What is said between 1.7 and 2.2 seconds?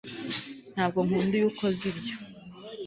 ibyo